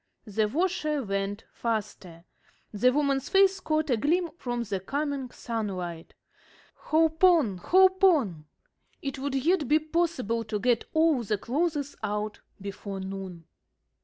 [0.25, 2.23] The washer went faster.
[2.73, 6.15] The woman's face caught a gleam from the coming sunlight.
[6.73, 7.57] "Hope on!
[7.57, 8.45] Hope on!"
[9.03, 13.45] It would yet be possible to get all the clothes out before noon.